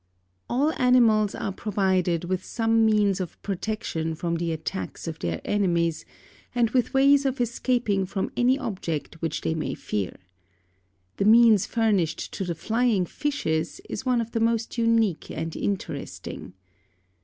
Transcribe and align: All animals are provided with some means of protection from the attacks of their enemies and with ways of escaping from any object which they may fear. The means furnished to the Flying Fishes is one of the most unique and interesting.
All 0.49 0.71
animals 0.79 1.35
are 1.35 1.51
provided 1.51 2.23
with 2.23 2.43
some 2.43 2.83
means 2.87 3.19
of 3.19 3.39
protection 3.43 4.15
from 4.15 4.37
the 4.37 4.51
attacks 4.51 5.07
of 5.07 5.19
their 5.19 5.39
enemies 5.45 6.05
and 6.55 6.71
with 6.71 6.95
ways 6.95 7.23
of 7.23 7.39
escaping 7.39 8.07
from 8.07 8.31
any 8.35 8.57
object 8.57 9.21
which 9.21 9.41
they 9.41 9.53
may 9.53 9.75
fear. 9.75 10.17
The 11.17 11.25
means 11.25 11.67
furnished 11.67 12.33
to 12.33 12.43
the 12.43 12.55
Flying 12.55 13.05
Fishes 13.05 13.79
is 13.87 14.03
one 14.03 14.21
of 14.21 14.31
the 14.31 14.39
most 14.39 14.75
unique 14.75 15.29
and 15.29 15.55
interesting. 15.55 16.55